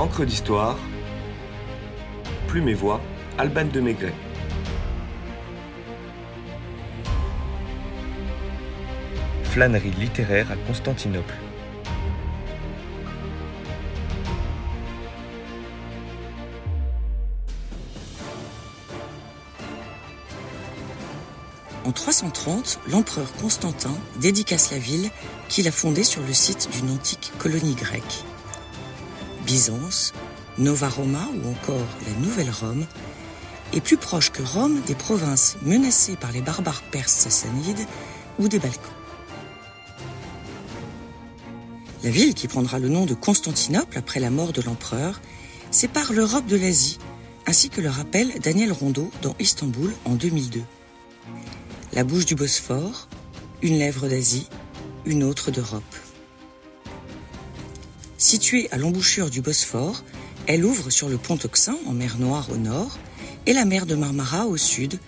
[0.00, 0.78] Encre d'histoire,
[2.48, 3.02] Plume et Voix,
[3.36, 4.14] Alban de Maigret.
[9.44, 11.34] Flânerie littéraire à Constantinople.
[21.84, 25.10] En 330, l'empereur Constantin dédicace la ville
[25.50, 28.24] qu'il a fondée sur le site d'une antique colonie grecque.
[29.50, 30.12] Byzance,
[30.58, 32.86] Nova Roma ou encore la Nouvelle Rome
[33.72, 37.84] est plus proche que Rome des provinces menacées par les barbares perses sassanides
[38.38, 38.80] ou des Balkans.
[42.04, 45.20] La ville, qui prendra le nom de Constantinople après la mort de l'empereur,
[45.72, 46.98] sépare l'Europe de l'Asie,
[47.44, 50.62] ainsi que le rappelle Daniel Rondeau dans Istanbul en 2002.
[51.92, 53.08] La bouche du Bosphore,
[53.62, 54.46] une lèvre d'Asie,
[55.06, 55.82] une autre d'Europe.
[58.20, 60.04] Située à l'embouchure du Bosphore,
[60.46, 62.98] elle ouvre sur le pont Euxin en mer Noire au nord
[63.46, 64.98] et la mer de Marmara au sud,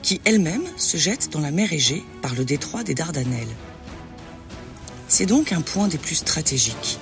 [0.00, 3.54] qui elle-même se jette dans la mer Égée par le détroit des Dardanelles.
[5.08, 6.98] C'est donc un point des plus stratégiques.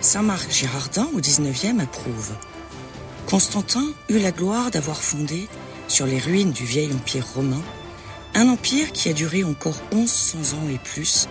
[0.00, 2.30] Saint-Marc Girardin au XIXe approuve.
[3.26, 5.48] Constantin eut la gloire d'avoir fondé,
[5.88, 7.62] sur les ruines du vieil empire romain,
[8.34, 11.26] un empire qui a duré encore 1100 ans et plus,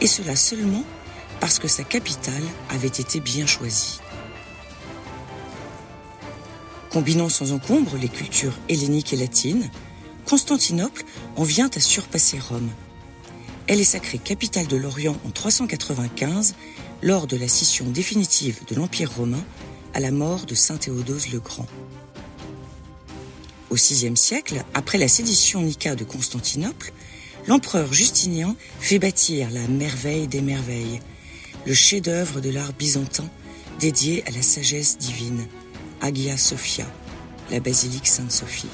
[0.00, 0.84] et cela seulement
[1.40, 4.00] parce que sa capitale avait été bien choisie.
[6.90, 9.70] Combinant sans encombre les cultures helléniques et latines,
[10.24, 11.04] Constantinople
[11.36, 12.70] en vient à surpasser Rome.
[13.66, 16.54] Elle est sacrée capitale de l'Orient en 395
[17.02, 19.44] lors de la scission définitive de l'Empire romain
[19.94, 21.66] à la mort de Saint Théodose le Grand.
[23.70, 26.92] Au VIe siècle, après la sédition Nika de Constantinople,
[27.46, 31.00] l'empereur Justinien fait bâtir la merveille des merveilles,
[31.68, 33.28] le chef-d'œuvre de l'art byzantin
[33.78, 35.46] dédié à la sagesse divine,
[36.00, 36.86] Hagia Sophia,
[37.50, 38.70] la basilique Sainte-Sophie.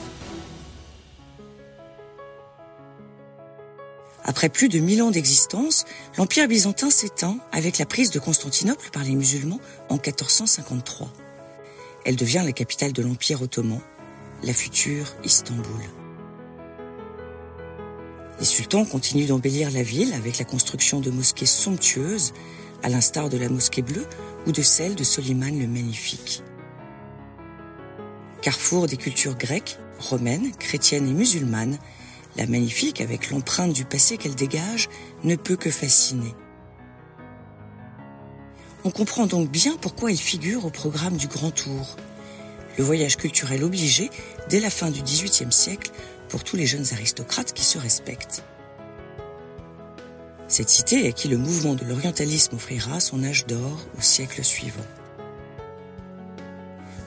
[4.22, 5.86] Après plus de mille ans d'existence,
[6.16, 11.12] l'Empire byzantin s'éteint avec la prise de Constantinople par les musulmans en 1453.
[12.04, 13.80] Elle devient la capitale de l'Empire ottoman,
[14.44, 15.64] la future Istanbul.
[18.38, 22.32] Les sultans continuent d'embellir la ville avec la construction de mosquées somptueuses,
[22.84, 24.06] à l'instar de la mosquée bleue
[24.46, 26.42] ou de celle de Soliman le Magnifique.
[28.42, 31.78] Carrefour des cultures grecques, romaines, chrétiennes et musulmanes,
[32.36, 34.90] la magnifique, avec l'empreinte du passé qu'elle dégage,
[35.22, 36.34] ne peut que fasciner.
[38.84, 41.96] On comprend donc bien pourquoi elle figure au programme du Grand Tour,
[42.76, 44.10] le voyage culturel obligé
[44.50, 45.90] dès la fin du XVIIIe siècle
[46.28, 48.44] pour tous les jeunes aristocrates qui se respectent.
[50.48, 54.84] Cette cité à qui le mouvement de l'orientalisme offrira son âge d'or au siècle suivant.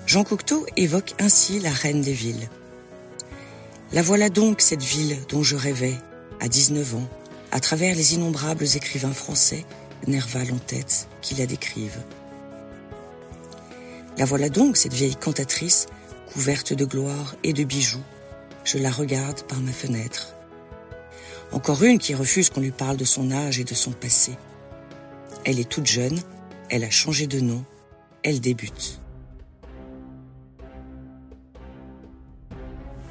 [0.06, 2.50] Jean Cocteau évoque ainsi la reine des villes.
[3.92, 5.96] La voilà donc cette ville dont je rêvais,
[6.40, 7.08] à 19 ans,
[7.52, 9.66] à travers les innombrables écrivains français,
[10.08, 12.04] Nerval en tête, qui la décrivent.
[14.18, 15.88] La voilà donc cette vieille cantatrice,
[16.34, 18.04] couverte de gloire et de bijoux.
[18.64, 20.37] Je la regarde par ma fenêtre.
[21.52, 24.34] Encore une qui refuse qu'on lui parle de son âge et de son passé.
[25.46, 26.20] Elle est toute jeune,
[26.70, 27.64] elle a changé de nom,
[28.24, 29.00] elle débute.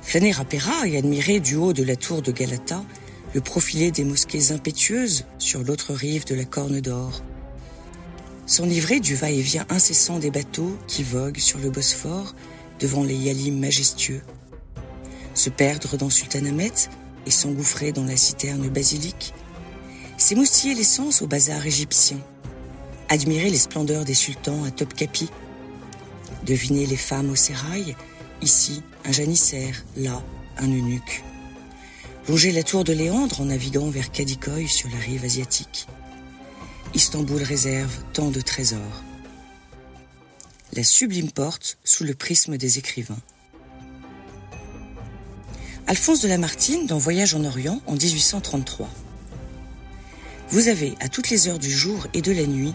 [0.02, 2.84] Flâner à Péra et admirer du haut de la tour de Galata
[3.34, 7.22] le profilé des mosquées impétueuses sur l'autre rive de la Corne d'Or.
[8.46, 12.34] S'enivrer du va-et-vient incessant des bateaux qui voguent sur le Bosphore
[12.78, 14.22] devant les yalim majestueux.
[15.34, 16.72] Se perdre dans Sultanahmet
[17.26, 19.34] et s'engouffrer dans la citerne basilique.
[20.16, 22.18] S'émoustiller l'essence au bazar égyptien.
[23.08, 25.28] Admirer les splendeurs des sultans à Topkapi.
[26.44, 27.96] Deviner les femmes au sérail
[28.42, 30.22] Ici, un janissaire, là,
[30.58, 31.24] un eunuque.
[32.28, 35.86] Longer la tour de Léandre en naviguant vers Kadikoy sur la rive asiatique.
[36.94, 39.02] Istanbul réserve tant de trésors.
[40.72, 43.20] La sublime porte sous le prisme des écrivains.
[45.88, 48.88] Alphonse de Lamartine dans Voyage en Orient en 1833.
[50.48, 52.74] Vous avez à toutes les heures du jour et de la nuit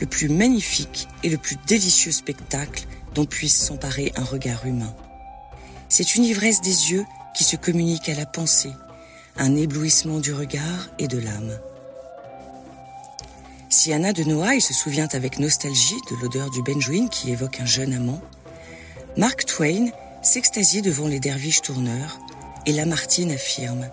[0.00, 4.94] le plus magnifique et le plus délicieux spectacle dont puisse s'emparer un regard humain.
[5.88, 7.04] C'est une ivresse des yeux
[7.34, 8.72] qui se communique à la pensée,
[9.36, 11.58] un éblouissement du regard et de l'âme.
[13.70, 17.66] Si Anna de Noailles se souvient avec nostalgie de l'odeur du benjoin qui évoque un
[17.66, 18.20] jeune amant,
[19.16, 19.88] Mark Twain
[20.22, 22.20] s'extasie devant les derviches tourneurs
[22.66, 23.88] et Lamartine affirme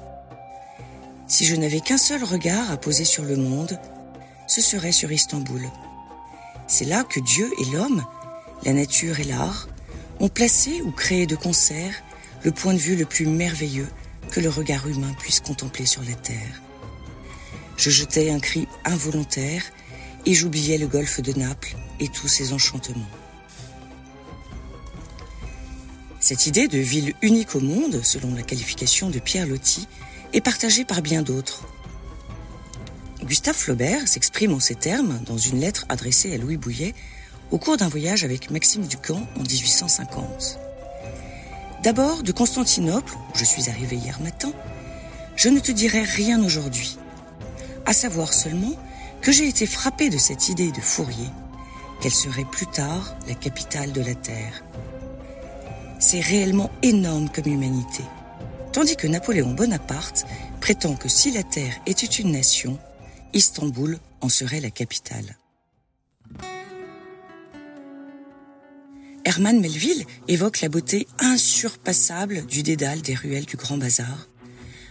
[1.28, 3.80] Si je n'avais qu'un seul regard à poser sur le monde,
[4.48, 5.62] ce serait sur Istanbul.
[6.68, 8.04] C'est là que Dieu et l'homme,
[8.64, 9.68] la nature et l'art,
[10.20, 11.94] ont placé ou créé de concert
[12.44, 13.88] le point de vue le plus merveilleux
[14.32, 16.62] que le regard humain puisse contempler sur la terre.
[17.78, 19.64] Je jetais un cri involontaire
[20.26, 23.23] et j'oubliais le golfe de Naples et tous ses enchantements.
[26.24, 29.90] Cette idée de ville unique au monde, selon la qualification de Pierre Loti,
[30.32, 31.66] est partagée par bien d'autres.
[33.26, 36.96] Gustave Flaubert s'exprime en ces termes dans une lettre adressée à Louis Bouillet
[37.52, 40.60] au cours d'un voyage avec Maxime Ducamp en 1850.
[41.84, 44.54] D'abord, de Constantinople, où je suis arrivé hier matin,
[45.36, 46.98] je ne te dirai rien aujourd'hui,
[47.86, 48.78] à savoir seulement
[49.20, 51.30] que j'ai été frappé de cette idée de Fourier,
[52.00, 54.64] qu'elle serait plus tard la capitale de la Terre.
[56.06, 58.04] C'est réellement énorme comme humanité,
[58.74, 60.26] tandis que Napoléon Bonaparte
[60.60, 62.78] prétend que si la Terre était une nation,
[63.34, 65.38] Istanbul en serait la capitale.
[69.24, 74.28] Herman Melville évoque la beauté insurpassable du dédale des ruelles du Grand Bazar,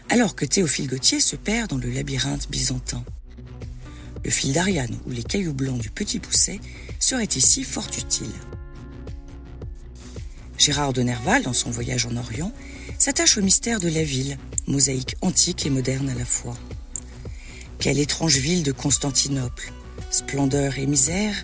[0.09, 3.05] alors que Théophile Gautier se perd dans le labyrinthe byzantin.
[4.25, 6.61] Le fil d'Ariane ou les cailloux blancs du Petit Pousset
[6.99, 8.33] seraient ici fort utiles.
[10.63, 12.53] Gérard de Nerval, dans son voyage en Orient,
[12.97, 14.39] s'attache au mystère de la ville,
[14.69, 16.57] mosaïque antique et moderne à la fois.
[17.81, 19.73] Quelle étrange ville de Constantinople,
[20.13, 21.35] splendeur et misère,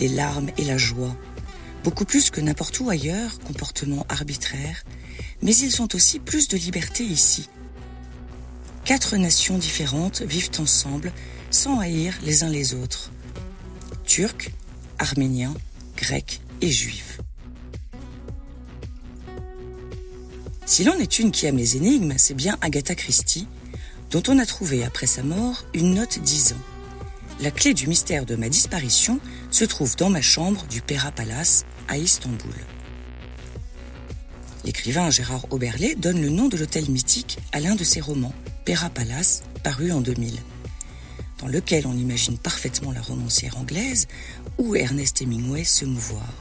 [0.00, 1.16] les larmes et la joie,
[1.84, 4.82] beaucoup plus que n'importe où ailleurs, comportement arbitraire,
[5.40, 7.48] mais ils sont aussi plus de liberté ici.
[8.84, 11.12] Quatre nations différentes vivent ensemble
[11.52, 13.12] sans haïr les uns les autres.
[14.04, 14.50] Turcs,
[14.98, 15.54] Arméniens,
[15.96, 17.20] Grecs et Juifs.
[20.66, 23.46] Si l'on est une qui aime les énigmes, c'est bien Agatha Christie,
[24.10, 26.56] dont on a trouvé après sa mort une note disant
[27.40, 29.20] La clé du mystère de ma disparition
[29.50, 32.54] se trouve dans ma chambre du Pera Palace à Istanbul.
[34.64, 38.34] L'écrivain Gérard Oberlé donne le nom de l'hôtel mythique à l'un de ses romans,
[38.64, 40.38] Pera Palace, paru en 2000,
[41.40, 44.08] dans lequel on imagine parfaitement la romancière anglaise
[44.56, 46.32] ou Ernest Hemingway se mouvoir.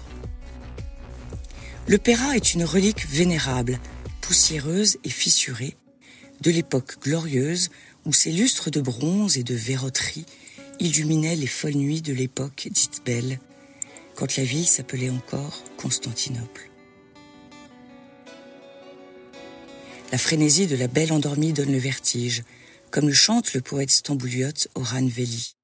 [1.88, 3.78] Le Pera est une relique vénérable,
[4.24, 5.76] poussiéreuse et fissurée,
[6.42, 7.70] de l'époque glorieuse
[8.06, 10.26] où ses lustres de bronze et de verroterie
[10.80, 13.40] illuminaient les folles nuits de l'époque dite belle,
[14.16, 16.70] quand la ville s'appelait encore Constantinople.
[20.12, 22.44] La frénésie de la belle endormie donne le vertige,
[22.92, 25.56] comme le chante le poète stambouliote Oran Veli.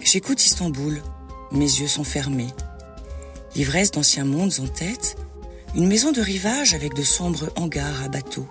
[0.00, 1.02] J'écoute Istanbul,
[1.52, 2.48] mes yeux sont fermés.
[3.54, 5.16] L'ivresse d'anciens mondes en tête,
[5.74, 8.48] une maison de rivage avec de sombres hangars à bateaux.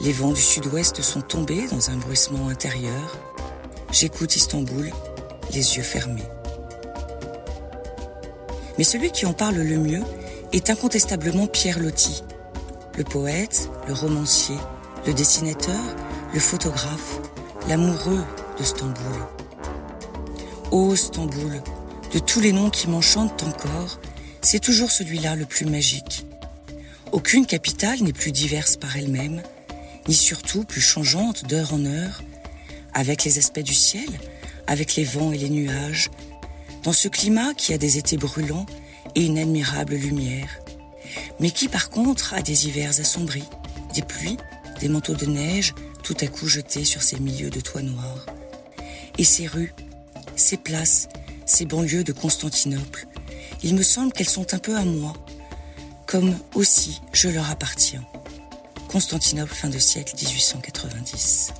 [0.00, 3.18] Les vents du sud-ouest sont tombés dans un bruissement intérieur.
[3.90, 4.92] J'écoute Istanbul,
[5.52, 6.22] les yeux fermés.
[8.78, 10.02] Mais celui qui en parle le mieux
[10.52, 12.22] est incontestablement Pierre Loti,
[12.96, 14.56] le poète, le romancier,
[15.06, 15.80] le dessinateur,
[16.32, 17.20] le photographe,
[17.68, 18.24] l'amoureux
[18.58, 19.26] de Stamboul.
[20.70, 21.60] Ô Stamboul,
[22.12, 24.00] de tous les noms qui m'enchantent encore,
[24.40, 26.24] c'est toujours celui-là le plus magique.
[27.12, 29.42] Aucune capitale n'est plus diverse par elle-même,
[30.08, 32.22] ni surtout plus changeante d'heure en heure,
[32.94, 34.08] avec les aspects du ciel,
[34.66, 36.10] avec les vents et les nuages,
[36.82, 38.66] dans ce climat qui a des étés brûlants
[39.14, 40.48] et une admirable lumière,
[41.40, 43.48] mais qui par contre a des hivers assombris,
[43.94, 44.36] des pluies,
[44.80, 48.26] des manteaux de neige tout à coup jetés sur ces milieux de toits noirs.
[49.18, 49.74] Et ces rues,
[50.36, 51.08] ces places,
[51.48, 53.06] ces banlieues de Constantinople,
[53.62, 55.14] il me semble qu'elles sont un peu à moi,
[56.06, 58.04] comme aussi je leur appartiens.
[58.88, 61.52] Constantinople, fin de siècle 1890.